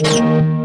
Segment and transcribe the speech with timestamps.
[0.00, 0.57] An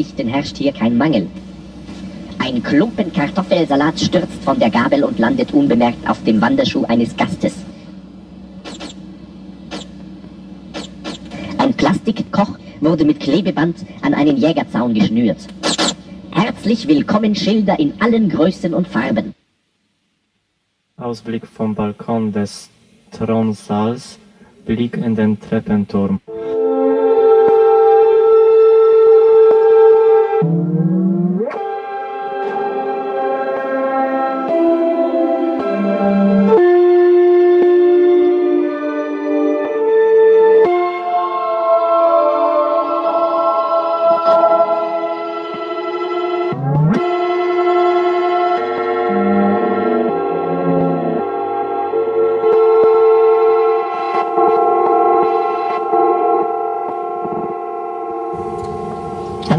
[0.00, 1.26] Aussichten herrscht hier kein Mangel.
[2.38, 7.54] Ein Klumpen Kartoffelsalat stürzt von der Gabel und landet unbemerkt auf dem Wanderschuh eines Gastes.
[11.58, 15.46] Ein Plastikkoch wurde mit Klebeband an einen Jägerzaun geschnürt.
[16.30, 19.34] Herzlich willkommen Schilder in allen Größen und Farben.
[20.96, 22.70] Ausblick vom Balkon des
[23.10, 24.18] Thronsaals,
[24.64, 26.22] Blick in den Treppenturm.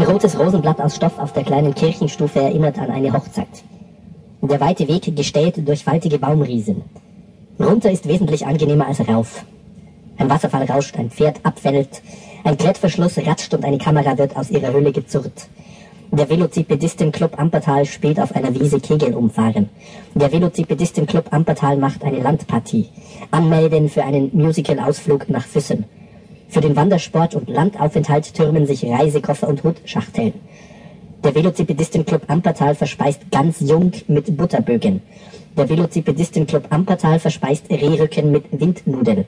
[0.02, 3.46] Ein rotes Rosenblatt aus Stoff auf der kleinen Kirchenstufe erinnert an eine Hochzeit.
[4.40, 6.82] Der weite Weg gestellt durch faltige Baumriesen.
[7.60, 9.44] Runter ist wesentlich angenehmer als rauf.
[10.18, 12.02] Ein Wasserfall rauscht, ein Pferd abfällt,
[12.42, 15.46] ein Klettverschluss ratscht und eine Kamera wird aus ihrer Hülle gezurrt.
[16.10, 19.68] Der Velocipedistenclub Ampertal spielt auf einer Wiese Kegel umfahren.
[20.16, 22.88] Der Velocipedistenclub Ampertal macht eine Landpartie.
[23.30, 25.84] Anmelden für einen Musical-Ausflug nach Füssen.
[26.52, 30.34] Für den Wandersport und Landaufenthalt türmen sich Reisekoffer und Hutschachteln.
[31.24, 35.00] Der Velocipedistenclub Ampertal verspeist ganz jung mit Butterbögen.
[35.56, 39.24] Der Velocipedistenclub Ampertal verspeist Rehrücken mit Windnudel.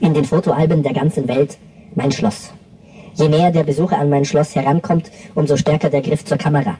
[0.00, 1.56] In den Fotoalben der ganzen Welt
[1.94, 2.52] mein Schloss.
[3.14, 6.76] Je näher der Besucher an mein Schloss herankommt, umso stärker der Griff zur Kamera.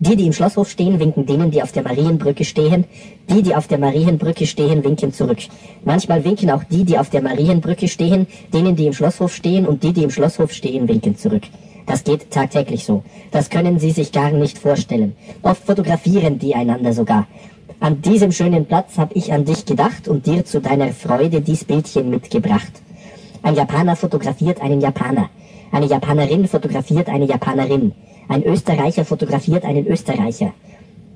[0.00, 2.84] Die, die im Schlosshof stehen, winken denen, die auf der Marienbrücke stehen.
[3.28, 5.38] Die, die auf der Marienbrücke stehen, winken zurück.
[5.84, 9.82] Manchmal winken auch die, die auf der Marienbrücke stehen, denen, die im Schlosshof stehen, und
[9.82, 11.42] die, die im Schlosshof stehen, winken zurück.
[11.86, 13.02] Das geht tagtäglich so.
[13.32, 15.16] Das können Sie sich gar nicht vorstellen.
[15.42, 17.26] Oft fotografieren die einander sogar.
[17.80, 21.64] An diesem schönen Platz hab ich an dich gedacht und dir zu deiner Freude dies
[21.64, 22.72] Bildchen mitgebracht.
[23.42, 25.30] Ein Japaner fotografiert einen Japaner.
[25.70, 27.92] Eine Japanerin fotografiert eine Japanerin.
[28.28, 30.52] Ein Österreicher fotografiert einen Österreicher.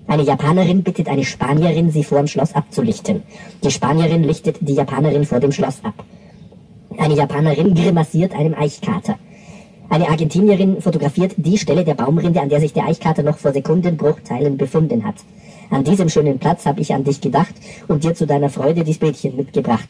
[0.07, 3.23] Eine Japanerin bittet eine Spanierin, sie vor dem Schloss abzulichten.
[3.65, 5.95] Die Spanierin lichtet die Japanerin vor dem Schloss ab.
[6.99, 9.17] Eine Japanerin grimassiert einem Eichkater.
[9.89, 14.57] Eine Argentinierin fotografiert die Stelle der Baumrinde, an der sich der Eichkater noch vor Sekundenbruchteilen
[14.57, 15.17] befunden hat.
[15.71, 17.55] An diesem schönen Platz habe ich an dich gedacht
[17.89, 19.89] und dir zu deiner Freude dies Bildchen mitgebracht.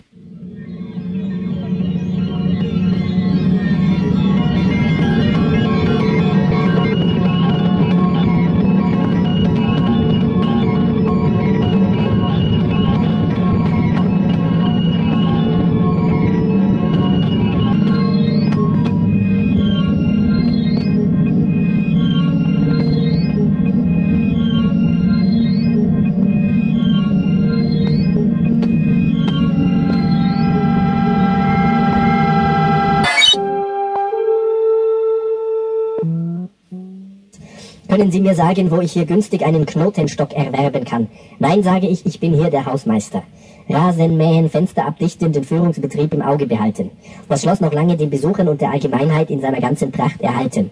[37.93, 41.09] Können Sie mir sagen, wo ich hier günstig einen Knotenstock erwerben kann?
[41.39, 43.23] Nein, sage ich, ich bin hier der Hausmeister.
[43.69, 46.91] Rasen mähen, Fenster abdichten, den Führungsbetrieb im Auge behalten.
[47.29, 50.71] Das Schloss noch lange den Besuchern und der Allgemeinheit in seiner ganzen Pracht erhalten.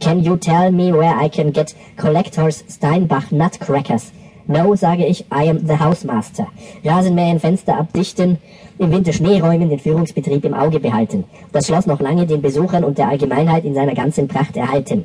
[0.00, 4.12] Can you tell me where I can get Collectors Steinbach Nutcrackers?
[4.46, 6.46] No, sage ich, I am the Housemaster.
[6.82, 8.38] Rasenmähen, Fenster abdichten,
[8.78, 11.24] im Winter Schnee räumen, den Führungsbetrieb im Auge behalten.
[11.52, 15.04] Das Schloss noch lange den Besuchern und der Allgemeinheit in seiner ganzen Pracht erhalten.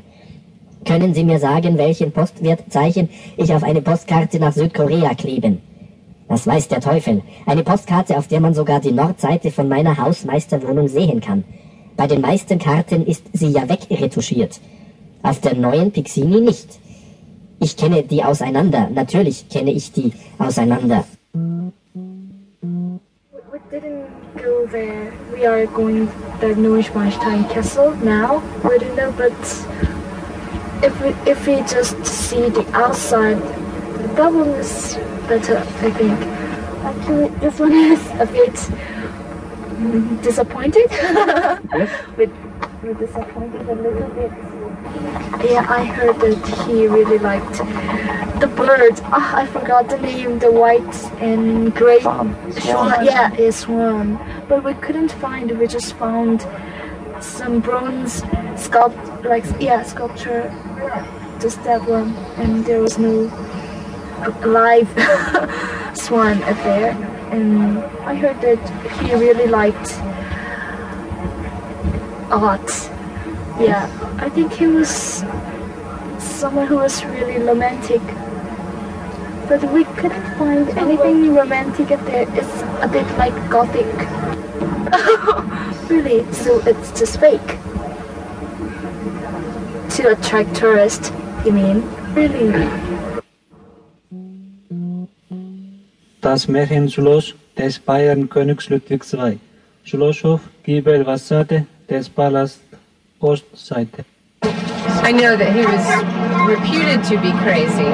[0.85, 5.61] Können Sie mir sagen, welchen Postwertzeichen ich auf eine Postkarte nach Südkorea kleben?
[6.27, 7.21] Das weiß der Teufel.
[7.45, 11.43] Eine Postkarte, auf der man sogar die Nordseite von meiner Hausmeisterwohnung sehen kann.
[11.97, 14.59] Bei den meisten Karten ist sie ja wegretuschiert.
[15.23, 16.79] Auf der neuen Pixini nicht.
[17.59, 18.89] Ich kenne die auseinander.
[18.91, 21.05] Natürlich kenne ich die auseinander.
[21.33, 21.71] We
[23.69, 25.13] didn't go there.
[25.31, 28.41] We are going the Neuschwanstein Castle now.
[28.63, 29.31] We don't know, but
[30.83, 33.37] if we if we just see the outside,
[34.15, 34.95] the one is
[35.27, 35.57] better.
[35.57, 36.19] I think.
[36.83, 38.53] Actually, this one is a bit
[39.79, 40.89] mm, disappointed.
[42.17, 42.31] with
[42.83, 44.31] we're disappointed a little bit.
[45.45, 47.59] Yeah, I heard that he really liked
[48.39, 48.99] the bird.
[49.03, 50.39] Ah, I forgot the name.
[50.39, 52.51] The white and gray Swan.
[52.53, 53.05] Swan.
[53.05, 54.19] Yeah, a swan.
[54.49, 55.51] But we couldn't find.
[55.59, 56.47] We just found
[57.19, 58.23] some bronze
[58.57, 60.51] sculpt, like yeah, sculpture.
[61.41, 63.23] Just that one, and there was no
[64.45, 64.87] live
[65.97, 66.91] swan up there.
[67.31, 68.61] And I heard that
[69.01, 69.97] he really liked
[72.31, 72.69] art.
[73.59, 73.89] Yeah,
[74.19, 75.23] I think he was
[76.19, 78.01] someone who was really romantic.
[79.49, 82.27] But we couldn't find anything romantic there.
[82.37, 83.91] It's a bit like gothic.
[85.89, 87.57] really, so it's just fake.
[89.97, 91.11] To attract tourists,
[91.45, 91.81] you mean?
[92.13, 92.51] Really?
[96.21, 99.39] Das Märchenschloss des Bayernkönigs Ludwig II.
[99.83, 102.61] Schlosshof Giebel Fassade des Palast
[103.19, 104.05] Ostseite.
[105.03, 105.85] I know that he was
[106.47, 107.91] reputed to be crazy.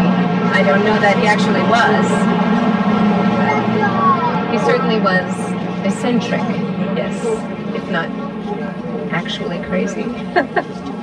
[0.52, 2.06] I don't know that he actually was.
[4.52, 5.24] He certainly was
[5.86, 6.42] eccentric,
[6.98, 7.16] yes,
[7.74, 8.10] if not
[9.12, 10.06] actually crazy.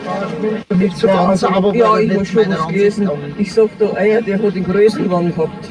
[0.76, 3.10] Nicht so ganz, aber ja, ich habe schon was gelesen.
[3.38, 5.70] Ich sag da, er, der hat den Größenwahn gehabt.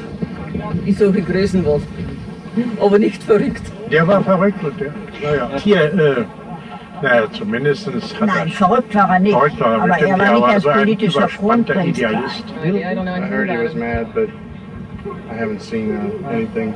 [0.84, 1.82] Ich sage Größenwahn.
[2.80, 3.62] Aber nicht verrückt.
[3.90, 4.92] Der war verrückt, der.
[5.22, 6.24] Naja, hier, äh,
[7.02, 9.32] naja, zumindest hat Nein, er verrückt war er nicht.
[9.32, 11.28] verrückt war er aber bestimmt, er war ja, nicht als so ein politischer
[11.66, 11.84] da.
[11.84, 12.44] Idealist.
[12.64, 14.28] I heard he was mad, but
[15.30, 16.72] I haven't seen uh, anything.